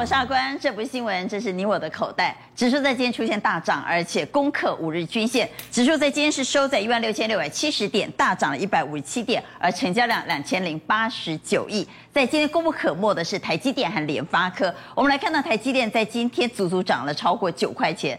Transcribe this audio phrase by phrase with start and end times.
[0.00, 2.34] 我是阿关，这不是新闻，这是你我的口袋。
[2.56, 5.46] 指数在今天出现大涨，而且攻克五日均线。
[5.70, 11.86] 指数在今天是收在一万六千六百七十点，大涨了一百五十七点，而成交量两千零八十九亿。
[12.10, 14.74] 在今天功不可没的是台积电和联发科。
[14.94, 18.18] 我们来看到台积电在今天足足涨了超过九块钱。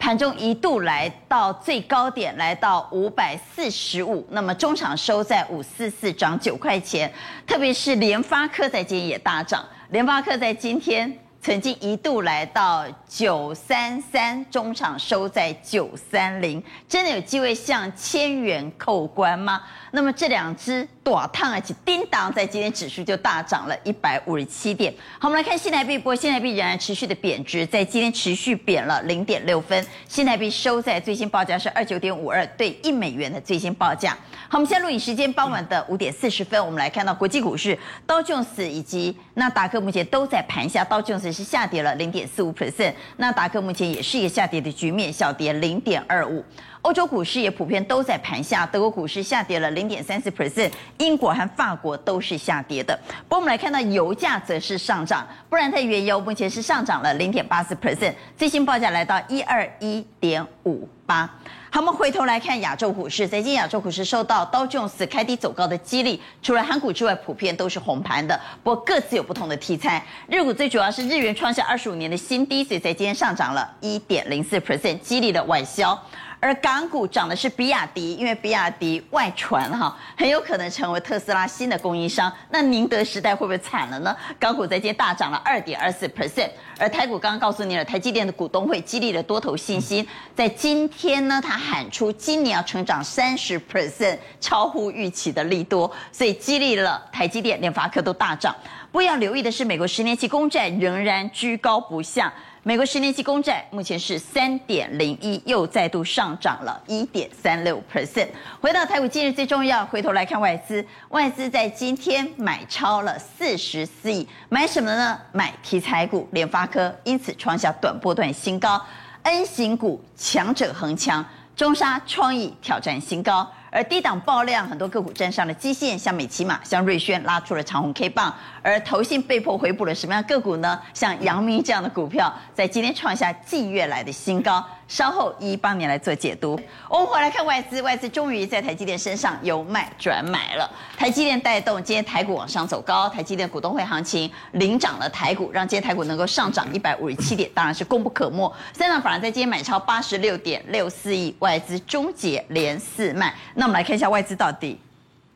[0.00, 7.12] 盘中一度来到最高点，来到五百四十五，那么中场收在五四四，涨九块钱。
[7.46, 19.62] 特别是联发科在今天也大涨，联发科在今天曾经一度来到九三三，中场收在九三零，真的有机会向千元扣关吗？
[19.92, 20.86] 那么这两只。
[21.04, 24.94] 哇，烫而且叮当，在今天指数就大涨了一百五十七点。
[25.18, 34.16] 好，我们来看新台币，不过新台币仍然持续的贬值，在今天持续贬了零点六分，新台币收在最新报价是二九点五二对一美元的最新报价。
[34.48, 46.44] 好，我们现在录影时间傍晚的五点四十分，我们来看到国际股市，道琼斯以及纳达克目前都在盘下，道琼斯是下跌了零点四五 percent，那达克目前也是一个下跌的局面，小跌零点二五。
[46.82, 52.98] 欧洲股市也普遍都在盘下，德国股市下跌了零点三四 percent，英国和法国都是下跌的。
[53.28, 61.28] 不过我们来看到油价则是上涨，布兰特原油目前是上涨了零点八四 percent，最新报价来到一二一点五八。
[61.72, 68.40] 好，我们回头来看亚洲股市，最近亚洲股市受到道琼斯开低走高的激励，除了韩股之外，普遍都是红盘的。
[68.64, 75.96] 不过各自有不同的题材，日股最主要是日元创下二十五年的新低，所以在今天上涨了一点零四 percent，激励了外销。
[76.40, 82.32] 而港股涨的是比亚迪，因为比亚迪外传哈，很有可能成为特斯拉新的供应商。
[82.50, 84.16] 那宁德时代会不会惨了呢？
[84.38, 98.56] 港股在今天大涨了二点二四 percent，而台股刚刚告诉你了，台积电的股东会激励了多头信心，在今天呢，他喊出今年要成长三十 percent，超乎预期的利多，所以激励了台积电、联发科都大涨。
[98.90, 102.32] 不过要留意的是，美国十年期公债仍然居高不下。
[102.62, 108.28] 美国十年期公债目前是三点零一，又再度上涨了一点三六 percent。
[108.60, 115.18] 回到台股，今日最重要，回头来看外资，外资在今天买超了四十四亿，买什么呢？
[115.32, 118.78] 买题材股，联发科因此创下短波段新高
[119.22, 121.24] ，N 型股强者恒强，
[121.56, 123.50] 中沙创意挑战新高。
[123.70, 130.80] 而低档爆量，很多个股站上了基线，像美琪玛、像瑞轩拉出了长红 K 棒，而投信被迫回补了什么样个股呢？
[130.92, 134.64] 像阳明这样的股票，在今天创下近月来的新高。
[134.90, 136.60] 稍后一一帮你来做解读。
[136.88, 140.68] 我们回来看外资，外资终于在台积电身上由卖转买了。
[140.98, 148.52] 台积电带动今天台股往上走高，台积电股东会行情领涨了台股，让今天台股能够上涨一百五十七点，当然是功不可没。
[148.72, 153.32] 三大法人在今天买超八十六点六四亿，外资终结连四卖。
[153.54, 154.76] 那我们来看一下外资到底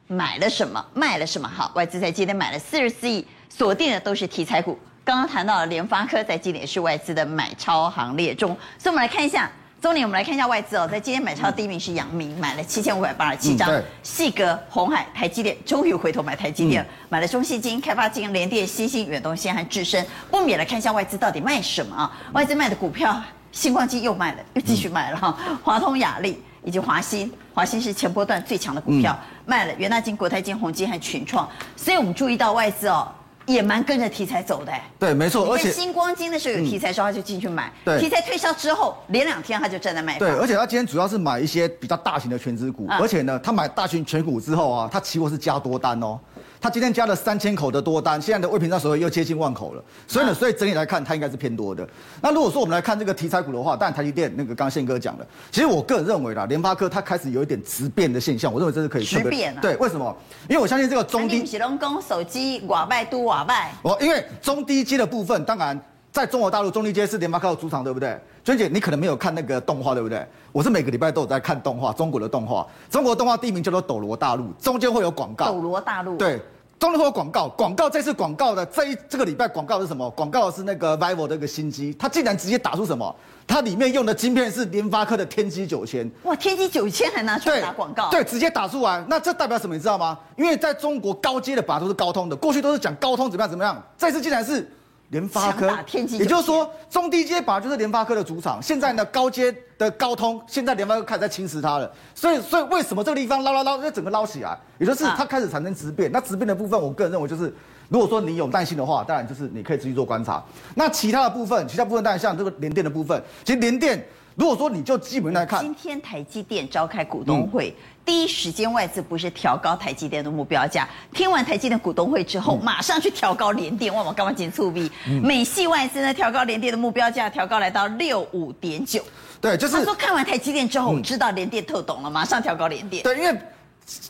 [0.08, 1.48] 买了什么，卖了什么？
[1.48, 4.76] 好，外资在今天买了四十四亿，锁定的都是题材股。
[5.04, 13.70] 刚刚谈到了联发科，在今年是外资的买超行列中，所以我们来看一下，中年我们来看一下外资哦，在今天买超第一名是阳明，买了七千五百八十七张，
[14.02, 20.04] 矽格、红海、台积电终于回头买台积电，买了中信金、开发金、联电、新兴、远东新和智深。
[20.30, 22.10] 我们也来看一下外资到底卖什么啊？
[22.32, 23.22] 外资卖的股票，
[23.52, 29.14] 星光金又卖了，又继续卖了哈，华通雅力以及华新，华新是前波段最强的股票，
[29.44, 33.06] 卖了元大金、国泰金、宏基和群创，所以我们注意到外资哦。
[33.46, 40.18] 也蛮跟着题材走的，对，没错，而且新光金的时候有题材的时候，他就进去买，对，题材退烧之后，连两天他就站在卖。
[40.18, 46.18] 对，而且他今天主要是买一些比较大型的全资股，而且呢，他买大型全股之后啊，他期货是加多单哦。
[46.64, 51.86] 他今天加了三千口的多单，现在的未平仓所有又接近万口了，所以呢，所以整体来看，它应该是偏多的。
[52.22, 59.54] 那如果说我们来看这个题材股的话，当然台积电那个刚刚宪哥讲了，其实我个人认为啦，联发科它开始有一点质变的现象，我认为这是可以 质变。
[59.60, 60.16] 对，为什么？
[60.48, 61.58] 因为我相信这个中低。
[61.58, 63.70] 龙工手机瓦卖都瓦卖。
[63.82, 65.78] 哦，因为中低阶的部分，当然
[66.10, 68.18] 在中国大陆中低阶是联发科的主场，对不对？
[68.42, 70.26] 娟姐，你可能没有看那个动画，对不对？
[70.50, 72.66] 我是每个礼拜都有在看动画，中国的动画。
[72.90, 75.52] 中国动画第一名叫做《斗罗大陆》，中间会有广告。
[75.52, 76.16] 斗罗大陆。
[76.16, 76.40] 对。
[76.78, 80.10] 中间会有广告，广告这次广告的这一这个礼拜广告是什么？
[80.10, 83.14] 广告的是那个 vivo 的一个新机，它竟然直接打出什么？
[83.46, 86.10] 它里面用的晶片是联发科的天玑九千。
[86.24, 88.10] 哇，天玑九千还拿出来打广告？
[88.10, 89.04] 对，对，直接打出来。
[89.08, 89.74] 那这代表什么？
[89.74, 90.18] 你知道吗？
[90.36, 94.68] 因为在中国高阶的把都是高通的，过去都是讲高通怎么样怎么样，这次竟然是。
[95.10, 95.70] 联发科，
[96.10, 98.60] 也就是说中低阶本来就是联发科的主场。
[98.60, 101.90] 现在呢，高阶的高通，现在联发科开始在侵蚀它了。
[102.14, 104.58] 所以，所以为什么这个地方捞捞捞，就整个捞起来？
[104.78, 106.10] 也就是它开始产生质变。
[106.10, 107.54] 那质变的部分，我个人认为就是，
[107.88, 110.42] 如果说你有耐心的话，当然就是你可以继续做观察。
[110.74, 114.04] 那其他的部分，其他部分当然像这个联电的部分，其实联电
[114.36, 124.90] 如果说你就基本来看，今天台积电召开股东会，嗯、第一时间外资不是调高台积电的目标价，听完台积电股东会之后，嗯、马上去调高联电，哇，我干嘛紧促逼？
[125.22, 129.02] 美系外资呢调高联电的目标价，调高来到六五点九。
[129.40, 133.02] 对，就是他说看完台积电之后，嗯、知道联电特懂了，马上调高联电。
[133.02, 133.38] 对，因为。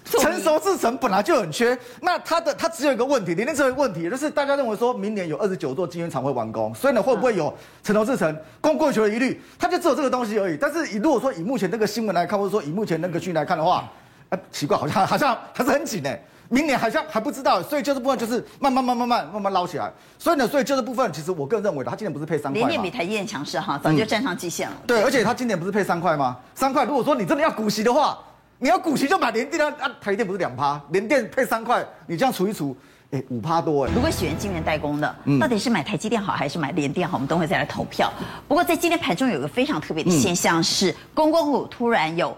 [0.04, 9.42] 成熟制程本来就很缺，那它的它只有一个问题，联电只有一个问题，就是大家认为说明年有二十九座晶圆厂会完工，所以呢会不会有成熟制程供过于求的疑虑？
[9.58, 10.56] 它就只有这个东西而已。
[10.56, 13.90] 但是以如果说以目前那个新闻来看，或者说以目前那个讯息来看的话，
[14.28, 19.92] 哎，奇怪，好像好像还是很紧哎，明年好像还不知道，所以就这部分就是慢慢慢慢慢慢慢捞起来。
[20.20, 22.68] 所以呢，所以就这部分其实我个人认为的，它今年不是配三块吗？
[22.68, 24.76] 联电比台积电强势哈，早就站上季线了。
[24.82, 26.36] 嗯、对，而且它今年不是配三块吗？
[26.54, 28.16] 三块，如果说你真的要股息的话。
[28.64, 32.74] 你要股息就买联电啊，啊，台电不是两趴，联电配三块，你这样除一除，
[33.10, 33.92] 哎，五趴多哎。
[33.94, 37.18] 如果喜欢晶圆代工的，嗯、到底是买台积电好还是买联电好？
[37.18, 38.10] 我们等会再来投票。
[38.48, 42.34] 不过在今天盘中有个非常特别的现象是，嗯、公共股突然有。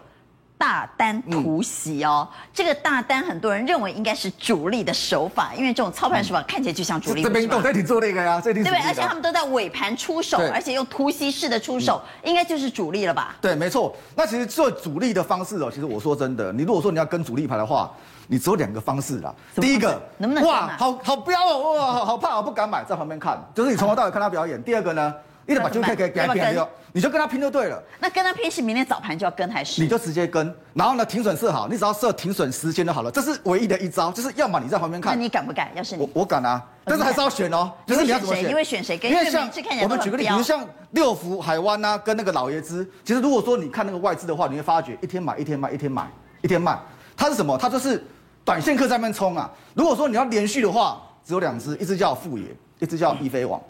[0.59, 7.23] 大单突袭哦，嗯、这个大单很多人认为应该是主力的手法，因为这种操盘手法看起来就像主力。
[7.23, 8.79] 这边都在你做那个呀，这对不对？
[8.79, 13.37] 而且他们都在尾盘出手，而且用突袭式的出手，嗯、应该就是主力了吧？
[13.41, 13.95] 对，没错。
[14.15, 17.91] 那其实做主力的方式哦，其实我说真的，你如果说你要跟主力牌的话，
[18.27, 19.35] 你只有两个方式啦。
[19.57, 24.63] 第一个，能不能哇，好好彪哦，哇，好好怕，我不敢买，在旁边看，就是你从头到尾看他表演。
[24.63, 25.15] 第二个呢？
[25.47, 27.81] 你得把就可以给给他拼掉，你就跟他拼就对了。
[28.01, 29.81] 那跟他拼是明天早盘就要跟还是？
[29.81, 33.11] 你就直接跟，然后呢，停损设好，你只要设停损时间就好了。
[33.11, 35.17] 这是唯一的一招，就是要么你在旁边看。
[35.17, 35.71] 那你敢不敢？
[35.77, 37.71] 要是你，我我敢啊，但是还是要选哦。
[37.87, 38.51] 就是你要怎么选？
[38.51, 38.99] 因为选谁？
[39.03, 39.49] 因为像
[39.83, 42.85] 我们举个例子，比如像六福、海湾啊，跟那个老爷子。
[43.05, 46.09] 其实如果说你看那个外资的话，你会发觉一天买一天卖，一天买
[46.43, 46.77] 一天卖。
[47.17, 47.57] 它是什么？
[47.57, 48.05] 它就是
[48.45, 49.49] 短线客在那边冲啊。
[49.75, 52.45] 如果说你要连续的话，只有两只，一只叫富野，
[52.81, 53.63] 一只叫易飞网。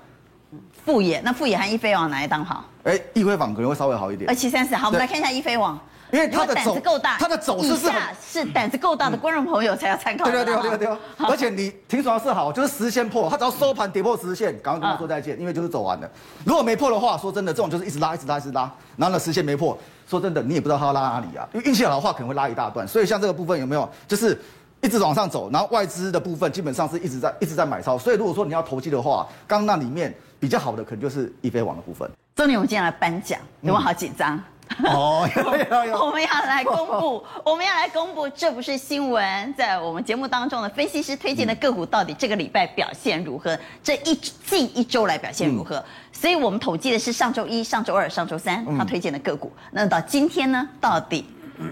[0.84, 2.64] 富野，那富野和一飞网哪一档好？
[2.84, 4.30] 哎，易飞网可能会稍微好一点。
[4.30, 5.76] 二七三四，好，我们来看一下易飞网，
[6.12, 7.90] 因为他的胆子够大，他的走势是
[8.22, 10.24] 是胆子够大的观众朋友才要参考。
[10.24, 16.08] 对对对对对，而且你停损要设好，就是十日线破，他只要收盘跌破十日线，赶快跟他说再见，因为就是走完了。
[16.44, 19.76] 如果没破的话，说真的，这种就是一直拉，一直拉，一直拉，然后呢，十日线没破，
[20.08, 21.48] 说真的，你也不知道他要拉哪里啊。
[21.52, 22.86] 因为运气好的话，可能会拉一大段。
[22.86, 24.40] 所以像这个部分有没有，就是
[24.82, 27.98] 一直往上走，然后外资的部分基本上是一直在一直在买超。
[27.98, 30.14] 所以如果说你要投机的话，刚刚那里面。
[30.38, 32.10] 比较好的可能就是易飞网的部分。
[32.34, 34.38] 重点，我们今天来颁奖，有没有好紧张？
[34.84, 35.26] 哦，
[36.02, 43.56] 我们要来公布，我们要来公布，这不是新闻，在我们节目当中的分析师推荐的个股，到底这个礼拜表现如何？
[43.82, 45.82] 这一近一周来表现如何？
[46.12, 49.52] 所以我们统计的是上周一、上周二、上周三他推荐的个股。
[49.70, 50.68] 那到今天呢？
[50.80, 51.24] 到底？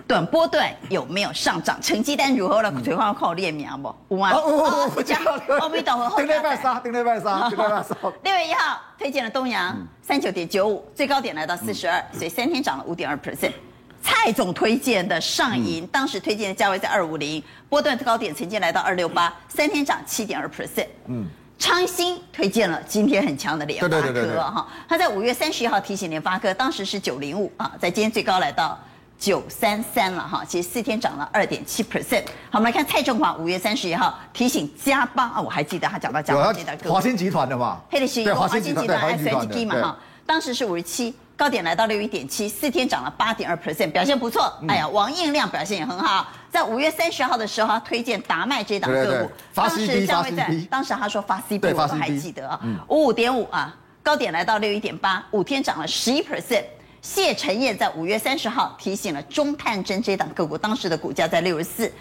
[0.06, 1.80] 短波段有没有上涨？
[1.80, 2.72] 成绩单如何了？
[2.82, 3.94] 葵花靠列名不？
[4.08, 4.32] 五万。
[4.32, 5.18] 哦，不讲。
[5.60, 6.16] 阿弥陀佛。
[6.20, 7.96] 顶礼拜三，顶礼拜三， 顶礼拜三。
[8.22, 13.52] 六月一号推荐了东阳三九点九五，最高点来到四十二，所以三天涨了五点二 percent。
[14.02, 20.88] 蔡总推荐的上银，当时推荐的价位在二五零，波段高点曾经来到二六八，三天涨七点二 percent。
[21.06, 21.26] 嗯。
[21.56, 28.78] 昌兴推荐了今天很强的联发科哈，他在五月三十一号提醒联发科，当时是九零五啊，在今天最高来到。
[29.18, 32.24] 九三三了哈，其实四天涨了二点七 percent。
[32.50, 38.86] 好，我们来看蔡正华五月三十一号提醒加邦啊，我还记得他讲到加邦这档华新集团的嘛，黑的是华新集团
[39.18, 44.52] SSG 嘛哈，当时是五十七，高点来到六一点七，四天涨了八点二 percent，表现不错。
[44.68, 56.64] 哎呀，王应亮表现也很好，在五月三十号的时候，他推荐达麦这档个股，当时价位在，当时他说发 C B，我都还记得啊，五五点五啊，高点来到六一点八，五天涨了十一 percent。
[57.04, 61.92] 谢晨彦在五月三十号提醒了中探针这档个股，当时的股价在六十四，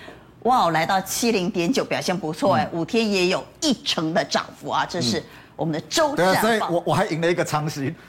[0.43, 5.21] 哇，来到七零点九，表现不错哎，五天也有一成的涨幅啊，这是。
[5.55, 7.93] 我们的周展，所以我我还赢了一个长息。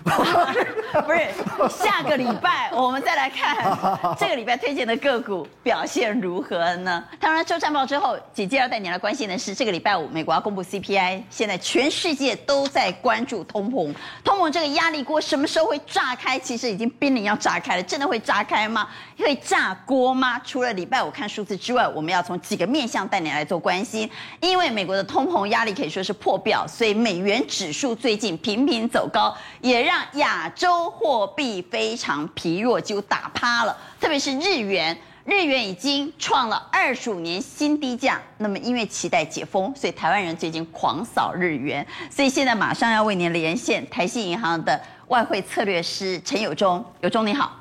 [0.94, 3.76] 不是，下个礼拜我们再来看
[4.16, 7.02] 这个礼拜推荐的个股表现如何呢？
[7.18, 16.38] 当然，周战报之后，姐姐要带你来关心的是，这个礼拜五美国要公布 CPI，现在全世界都在关注通膨，通膨这个压力锅什么时候会炸开？
[16.38, 18.86] 其实已经濒临要炸开了，真的会炸开吗？
[19.18, 20.40] 会炸锅吗？
[20.44, 24.08] 除了礼拜五看数字之外，我们要从几个面向带你来做关心，
[24.40, 27.33] 因为美国的通膨压力可以说是破表，所以美元。
[27.34, 33.76] 元指数最近频频走高，也让亚洲货币非常疲弱，就打趴了。
[34.00, 38.22] 特别是日元，日元已经创了二十五年新低价。
[38.38, 41.84] 那么，因为期待解封，所以台湾人最近狂扫日元。
[42.08, 47.58] 所以现在马上要为您连线台信银行的外汇策略师陈友忠，友忠你好，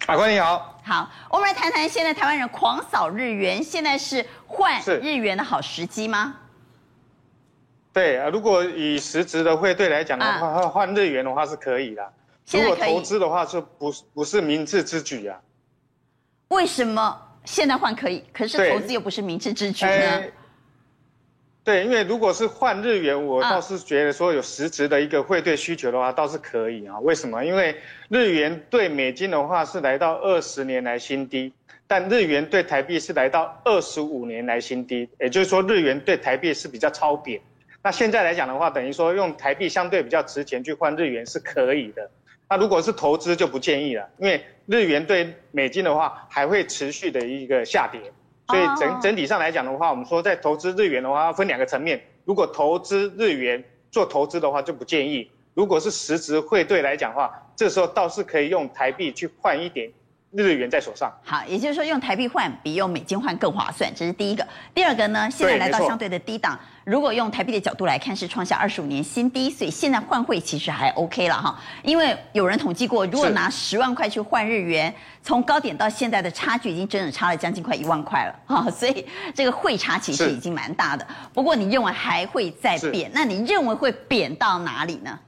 [0.00, 6.34] 法官你好，好，我们来谈谈现在台湾人狂扫日元，现在是换日元的好时机吗？
[7.96, 12.12] 对啊，如果以实质的汇兑来讲的话，换日元的话是可以的。
[12.52, 15.40] 如果投资的话，就不不是明智之举啊。
[16.48, 20.24] 为什么现在换可以，可是投资又不是明智之举呢？
[21.64, 27.00] 对，因为如果是换日元，我倒是觉得说有实质的一个汇兑需求的话，倒是可以啊。
[27.00, 27.42] 为什么？
[27.42, 27.74] 因为
[28.10, 31.50] 日元对美金的话是来到二十年来新低，
[31.86, 37.40] 但日元对台币是来到二十五年来新低，也就是说日元对台币是比较超贬。
[37.86, 42.10] 那现在来讲的话，等于说用台币相对比较值钱去换日元是可以的。
[42.50, 48.00] 那如果是投资就不建议了，因为日元对美金的话还会持续的一个下跌。
[48.48, 52.02] 所以整整体上来讲的话，我们说在投资日元的话，要分两个层面。
[52.24, 53.62] 如果投资日元
[53.92, 59.88] 做投资的话，就不建议；如果是实质汇兑来讲的话，这时候倒是可以用台币去换一点。
[60.32, 64.46] 日元在手上，好，也就是说用台币换比用美金换更划算，这是第一个。
[64.74, 71.58] 第二个呢，现在来到相对的低档，如果用台币的角度来看，是创下二十五年新低，所以现在换汇其实还 OK 了哈。
[71.82, 81.06] 因为有人统计过，如果拿十万块去换日元，从高点到现在的差距已经整整差了将近快一万块了哈， 所以这个汇差其实已经蛮大的。
[81.32, 83.10] 不过你认为还会再贬？
[83.14, 85.18] 那你认为会贬到哪里呢？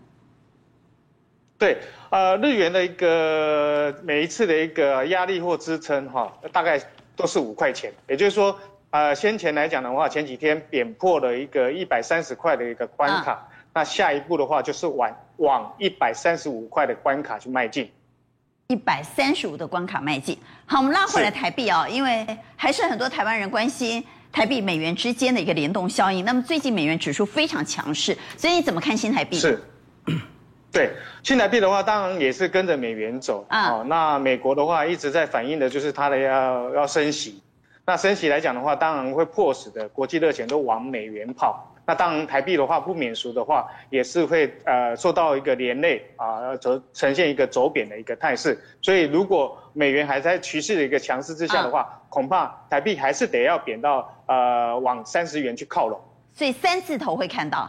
[1.58, 1.76] 对，
[2.10, 6.80] 呃，日元的一个每一次的一个压力或支撑哈，大概
[7.16, 7.92] 都是五块钱。
[8.08, 8.56] 也就是说，
[8.90, 17.90] 呃，先前来讲的话，前几天贬破了一个一百三十块的一个关卡，啊、那下一步的话就是往往一百三十五块的关卡去迈进。
[18.68, 20.38] 一百三十五的关卡迈进。
[20.64, 22.24] 好，我们拉回来台币哦，因为
[22.54, 26.24] 还是很多台湾人关心台币美元之间的一个联动效应。
[26.24, 29.36] 那么最近美元指数非常强势，所以你怎么看新台币？
[29.36, 29.60] 是。
[30.70, 30.90] 对，
[31.22, 33.84] 新台币的话，当然也是跟着美元走啊、哦。
[33.88, 37.42] 那美国的话一直在反映的就是它的要要升息，
[37.86, 41.74] 那升息来讲的话，当然会迫使的国际热钱都往美元跑。
[41.86, 48.58] 那当然台币的话不免俗的话，也是会呃受到一个连累啊，走呈现一个走贬的一个态势。
[48.82, 55.98] 所以如果美元还在趋势的一个强势之下的话，啊、恐怕台币还是得要贬到呃往三十元去靠拢。
[56.34, 57.66] 所以三字头会看到。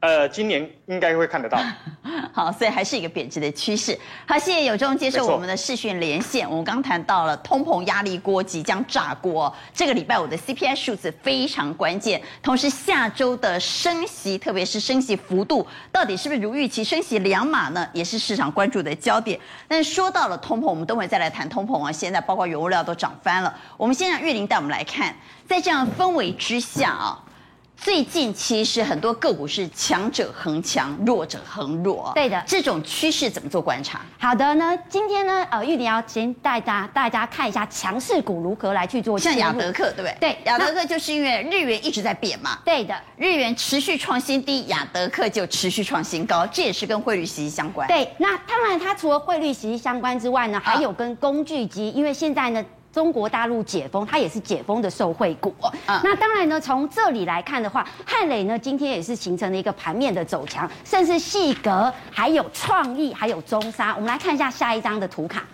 [0.00, 1.58] 呃，今年应该会看得到。
[2.32, 3.98] 好，所以还是一个贬值的趋势。
[4.24, 6.48] 好，谢谢有忠接受我们的视讯连线。
[6.48, 12.22] 我们刚谈到了通膨压力锅即将炸锅，这个礼拜五的 CPI 数字非常关键。
[12.40, 17.84] 同时，下周的升息，特别是升息幅度，到底是不是如预期升息两码呢？
[17.92, 19.38] 也是市场关注的焦点。
[19.66, 21.90] 但是说到了通膨，我们等会再来谈通膨啊。
[21.90, 23.52] 现在包括原物料都涨翻了。
[23.76, 25.12] 我们先让玉玲带我们来看，
[25.48, 27.24] 在这样氛围之下啊。
[27.80, 32.10] 最近其实很多个股是强者恒强，弱者恒弱。
[32.14, 34.00] 对的，这种趋势怎么做观察？
[34.18, 39.16] 好的呢，今天呢，呃，玉玲要先带大家大家看一下强势股如何来去做。
[39.16, 40.16] 像亚德克，对不对？
[40.20, 42.58] 对，亚德克就是因为日元一直在贬嘛。
[42.64, 47.86] 对的，日元持续创新低，亚德克就持续创新高，这也是跟汇率息息相关。
[47.86, 52.64] 对，那当然它除了汇率息息相关之外呢，还有跟工具机，因为现在呢。
[52.98, 55.54] 中国大陆解封，它也是解封的受惠股。
[55.86, 63.94] 嗯，那当然呢，从这里来看的话，汉磊呢今天也是形成了一个盘面的走强，甚至细格，还有创意，还有中沙。
[63.94, 65.44] 我们来看一下下一张的图卡。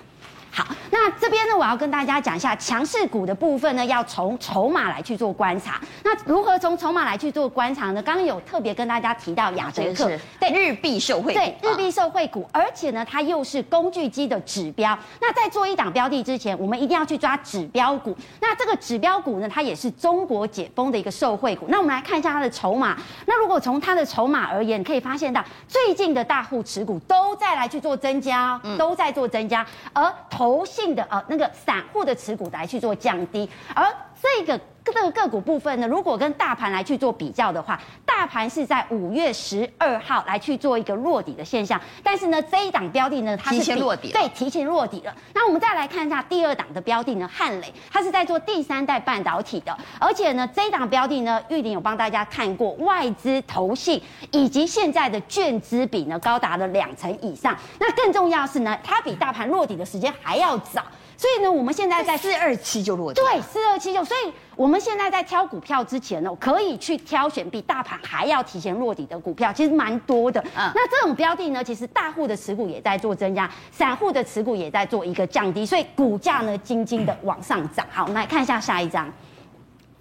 [0.54, 5.80] 好，那这边呢，我要跟大家讲一下强势股的部分呢，要从筹码来去做观察。
[6.04, 8.00] 那如何从筹码来去做观察呢？
[8.00, 10.08] 刚刚有特别跟大家提到亚德克，
[10.38, 14.96] 对，日币受惠，对，日币受惠股，而且呢，它又是工具机的指标。
[15.20, 18.16] 那在做一档标的之前，我们一定要去抓指标股。
[18.40, 21.66] 那这个指标股呢，它也是中国解封的一个受惠股。
[21.68, 22.96] 那我们来看一下它的筹码。
[23.26, 33.90] 那如果从它的筹码而言，你可以发现到最近的大户持股都在来去做增加，都在做增加，而同投信的呃那个散户的持股来去做降低，而
[34.24, 34.60] 这个。
[34.84, 45.16] 这个个股部分呢，如果跟大盘来去做比较的话，大盘是在五月十二号来去做一个落底的现象，但是呢，这一档标的呢，它是提前落底，对，提前落底了。
[45.32, 53.98] 那我们再来看一下第二档的标的呢，汉磊，它是在做第三代半导体的，而且呢，这一档标的呢，玉玲有帮大家看过，外资投信
[54.32, 57.56] 以及现在的券资比呢，高达了两成以上。
[57.78, 60.82] 那更重要是呢，它比大盘落底的时间还要早。
[61.16, 63.20] 所以呢，我们现在在四二七就落地。
[63.20, 64.04] 对，四二七就。
[64.04, 70.40] 所以我们现在在挑股票之前呢，可以去挑选比大盘还要提前落底的股票，其实蛮多的。
[70.56, 77.86] 嗯，那这种标的呢，其实大户的持股也在做增加，散户的持股也在做一个降低，所以股价呢，轻轻的往上涨。
[77.90, 79.10] 好，我们来看一下下一张。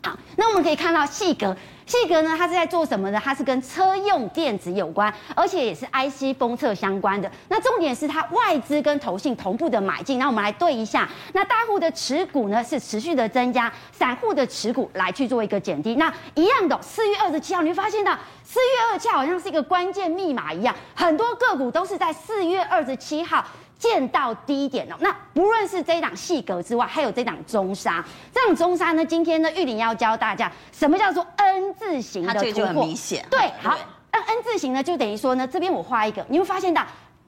[0.01, 1.55] 好，那我们可以看到细格。
[1.85, 3.21] 细格呢，它是在做什么呢？
[3.23, 7.29] 它是跟车用电子有关，而且也是 IC 封测相关的。
[7.49, 10.17] 那重点是它外资跟投信同步的买进。
[10.17, 15.95] 那我们来对一下，那大户的持股呢是持续的增加，散户的持股来去做一个减低。
[15.95, 23.45] 那一样的，四月二十七号，你会发现到四月二十七号好像是一个关键密码一样，很多个股都是在四月二十七号。
[23.83, 28.01] 见到低点哦，那不论是这一档细格之外，还有这档中砂，
[28.33, 33.25] 这档中砂呢，今天呢，玉玲要教大家什么叫做 N 字形的突破，这个就很明显。
[33.29, 33.77] 对，好，
[34.09, 36.81] 那 N 字形呢，就等于说呢，这边我画一个，你会发现到。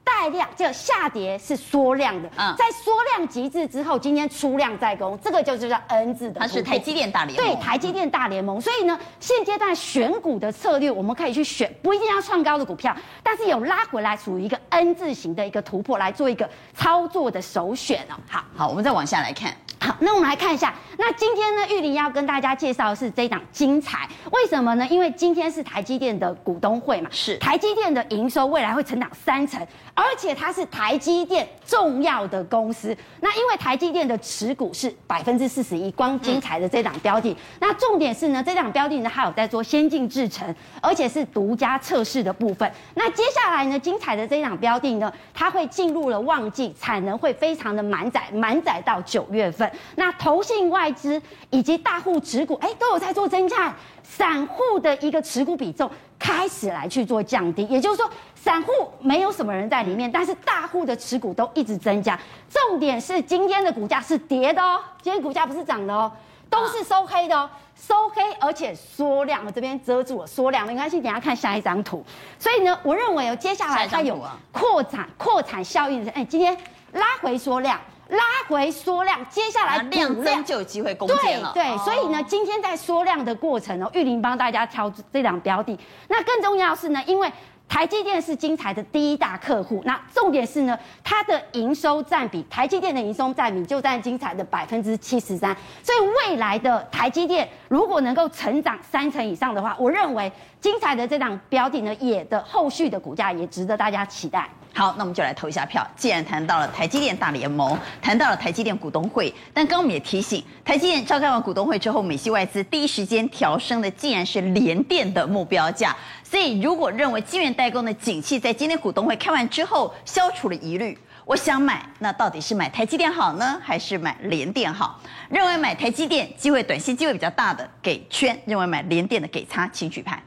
[0.06, 6.38] 带量就下跌是缩量的，嗯，在缩量极致之后，今天出量再攻，这个就是叫 N 字的。
[6.38, 7.44] 它是台积电大联盟。
[7.44, 8.60] 对，台积电大联盟。
[8.60, 18.14] 所以呢，现阶段选股的策略，我们可以去选，不一定要创高的股票，但是有拉回来属于一个 N 字形的一个突破，来做一个操作的首选哦。
[18.28, 19.52] 好，好，我们再往下来看。
[19.78, 20.72] 好，那我们来看一下。
[20.96, 24.08] 那今天呢，玉玲要跟大家介绍的是这一档精彩。
[24.36, 24.86] 为什么呢？
[24.90, 32.96] 因为今天是台积电的股东会嘛，是台积电的营收未来会成长三成，而且它是台积电重要的公司。
[33.20, 37.30] 那因为台积电的持股是百分之四十一，光精彩的这档标的。
[37.30, 42.70] 嗯、那重点是呢，这档标的呢，它有在做先进制程，而且是独家测试的部分。
[42.94, 49.68] 那接下来呢，精彩的这档标的呢，它会进入了旺季，产能会非常的满载，满载到九月份。
[49.96, 53.74] 那投信外资以及大户持股，哎，都有在做增加，
[54.08, 62.18] 散户的一个持股比重开始来去做降低，也就是说，散户没有什么人在里面，但是大户的持股都一直增加。
[62.48, 66.10] 重点是今天的股价是跌的哦，今天股价不是涨的哦，
[66.48, 72.02] 都是收黑的哦，收黑而且缩量，我这边遮住了缩量，没关系，等下看下一张图。
[72.38, 74.18] 所以呢，我认为哦，接下来它有
[74.52, 76.56] 扩展扩产效应的，哎，今天
[76.92, 77.78] 拉回缩量。
[78.08, 81.50] 拉回缩量，接下来量增就有机会攻坚了。
[81.52, 85.76] 对对，所以呢，今天在缩量的过程哦，玉玲帮大家挑这档标的。
[86.08, 87.30] 那更重要是呢，因为
[87.68, 95.54] 台积电是精材的第一大客户，那重点是呢，它的营收占比，台积电的营收占比就占精材的百分之七十三。
[95.82, 95.98] 所以
[96.30, 104.48] 未来的台积电如果能够成长三成以上的话，我认为精材的这档标的呢，也的后续的股价也值得大家期待。
[104.76, 105.82] 好，那我们就来投一下票。
[105.96, 115.96] 既然谈到了台积电大联盟，谈到了台积电股东会，但刚刚我们也提醒，台积电召开完股东会之后，美系外资第一时间调升的，竟然是联电的目标价。
[116.22, 125.00] 所以，如果认为晶圆代工的景气在今天股东会开完之后消除了疑虑，我想买，那到底是买台积电好呢，还是买联电好？
[125.30, 130.22] 认为买台积电机会短线机会比较大的给圈，认为买联电的给叉，请举牌。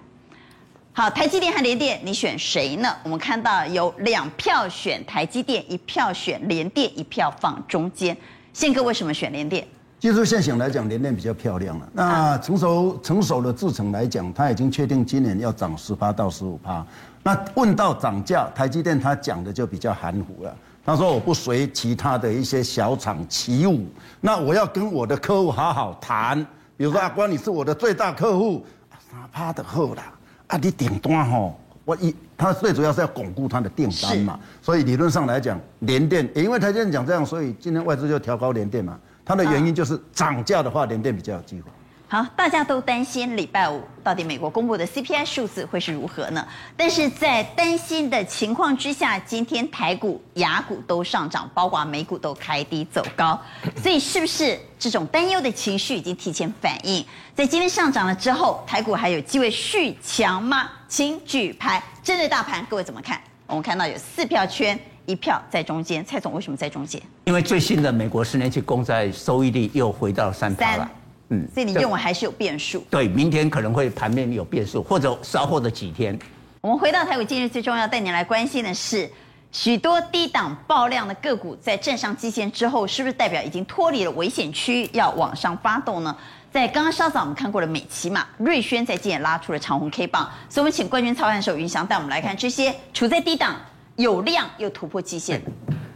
[1.00, 2.94] 好，台积电和联电，你选谁呢？
[3.04, 8.18] 我们看到有两票选台积电，一票选联电，一票放中间。
[8.52, 9.66] 宪哥为什么选联电？
[9.98, 11.88] 技术线型来讲，联电比较漂亮了。
[11.94, 16.86] 那成熟成熟的制程来讲，它已经确定今年要涨十趴到十五趴。
[17.24, 20.54] 那问到涨价，台积电他讲的就比较含糊了。
[20.86, 23.88] 他说我不随其他的一些小厂起舞，
[24.20, 26.46] 那我要跟我的客户好好谈。
[26.76, 28.66] 比如说阿关，你是我的最大客户，
[29.10, 30.12] 三趴的后啦。
[30.50, 41.70] 啊，你订单吼，我一，他最主要是要巩固他的订单嘛，所以理论上来讲，联电也因为台积电讲这样，所以今天外资就调高联电嘛，它的原因就是涨价的话，联电比较有机会。
[42.12, 46.44] 好，大家都担心礼拜五到底美国公布的 CPI 数字会是如何呢？
[46.76, 53.40] 但是在担心的情况之下，今天台股、雅股都上涨，包括美股都开低走高，
[53.78, 57.06] 所以是不是这种担忧的情绪已经提前反应？
[57.36, 60.68] 在今天上涨了之后，台股还有机会续强吗？
[60.88, 61.80] 请举牌。
[62.02, 63.22] 针对大盘，各位怎么看？
[63.46, 66.04] 我们看到有四票圈，一票在中间。
[66.04, 67.00] 蔡总为什么在中间？
[67.26, 70.90] 因为最新的美国十年期公债收益率又回到三趴了。
[71.30, 72.84] 嗯，所以你认为还是有变数？
[72.90, 76.18] 对，明天可能会盘面有变数，或者稍后的几天。
[76.62, 79.10] 我们回到台股，今日最重要带你来关心的是，
[79.52, 86.14] 许多低档爆量的个股在站上基线之后，是不是代表已经脱离了危险区，要往上发动呢？
[86.52, 93.56] 在刚刚稍早我们看过了美琪玛、瑞轩在今天拉出了长红 K 棒，所以我们请冠军操盘手云翔带我们来看这些处在低档、
[93.98, 95.40] 有量又突破基线。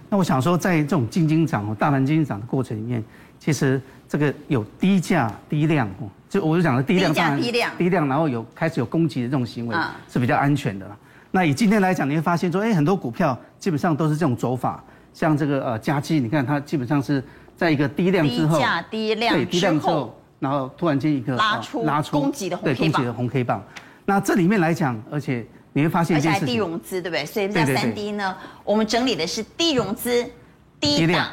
[0.10, 3.04] 那我想说，在这种进金涨、大盘进金涨的过程里面，
[3.40, 3.82] 其实。
[4.14, 5.90] 这个有低价低量，
[6.30, 9.76] 就我就讲的低量，低价低量，低量，然后有开始有攻击的这种行为
[10.08, 10.86] 是比较安全的。
[11.32, 14.84] 那以今天来讲，你会发现说，哎，很多股票基本上都是这种走法，
[15.16, 17.24] 像这个呃佳基，你看它基本上是
[17.58, 23.64] 在一个低量之后，低价低量，对，低量之后，然后突然间一个拉出拉出攻击的红 K 棒，对，攻击的红 K 棒。
[24.06, 27.26] 那这里面来讲，而且你会发现，而且还低融资，对不对？
[27.26, 30.24] 所以叫三低呢，我们整理的是低融资、
[30.80, 31.30] 低档、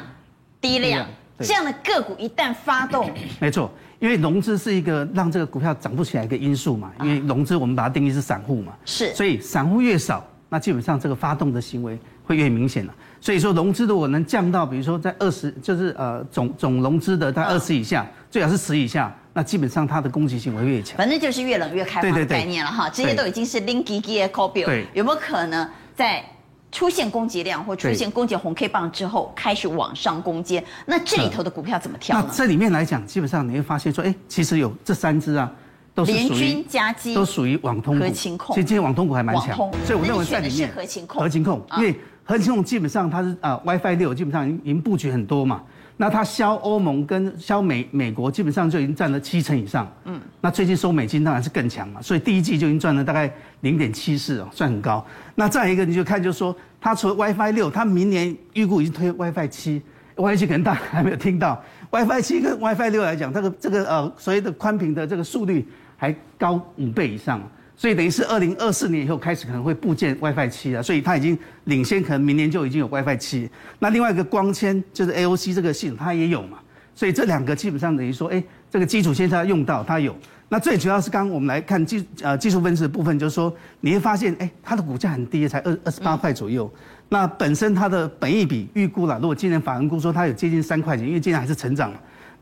[0.59, 1.05] 低量。
[1.43, 6.91] 这样的个股一旦发动， 没错，因为融资是一个让这个股票涨不起来的一个因素嘛。
[7.01, 12.93] 因为融资我们把它定义是散户嘛，是，所以散户越少，那基本上这个发动的行为会越明显了。
[13.19, 20.97] 所以说融资如果能降到，比如说在二十，就是呃总总融资的在二十以下，最好是十以下，那基本上它的攻击性会越强。
[20.97, 24.65] 反正就是越冷越开放的概念了哈，这些都已经是 linky gear copy。
[24.65, 26.25] 对，有没有可能在
[26.71, 30.63] 出现攻击量或出现攻击红 K 棒之后开始往上攻坚？
[30.85, 32.25] 那这里头的股票怎么跳呢？
[32.27, 35.51] 那这里面来讲，基本上你会发现说，哎，其实有这三只啊，
[35.93, 36.65] 都是属于
[37.13, 38.05] 都属于网通股。
[38.05, 41.99] 合情控，所以今天网通股还蛮强，所以我认为在里面合情控，合情控，因为。
[42.23, 45.61] 合勤控基本上它是啊 WiFi 六基本上已经已经布局很多嘛，
[45.97, 53.31] 那它销欧盟跟销美美国基本上就已经占了七成以上，嗯，那最近收美金当然是更强嘛，所以第一季就已经赚了大概
[53.61, 55.05] 零点七四哦，算很高。
[55.35, 59.81] 那再一个你就看就是说，它除了 WiFi 六，它明年预估已经推 WiFi 七
[60.15, 67.41] ，WiFi 七可能大家还没有听到，WiFi 七跟 WiFi 六来讲，这个这个呃所谓的宽频的这个速率还高五倍以上。
[67.81, 73.49] 所以等于是二零二四年以后开始可能会部件 WiFi 七了，所以它已经领先，可能明年就已经有 WiFi 七。
[73.79, 76.59] 那另外一个光纤就是 AOC 这个系统它也有嘛，
[76.93, 80.15] 所以这两个基本上等于说，哎，这个基础线它用到它有。
[80.47, 86.71] 那最主要是刚刚我们来看技呃技术分析的部分，就是说你会发现，哎，它的股价很低，才二二十八块左右。
[87.09, 91.91] 那本身它的本益比预估了，如果今年法人估说它有接近三块钱，因为今年还是成长，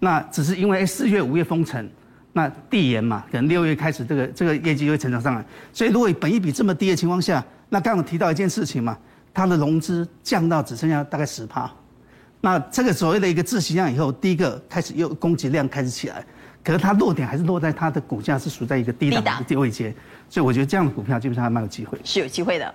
[0.02, 1.90] 那只是因为四月五月封城。
[2.40, 8.98] 那递延嘛，可能六月开始这个这个业绩就会成长上来，所以如果本益比这么低的情况下，那刚刚提到一件事情嘛，
[9.34, 11.70] 它的融资降到只剩下大概十趴，
[12.40, 16.24] 那这个所谓的一个自息量以后，第一个开始又供给量开始起来，
[16.64, 19.94] 可是它落点还是落在它的股价是处在一个低档的低位阶，
[20.30, 22.74] 所以我觉得这样的股票基本上还蛮有机会，是有机会的。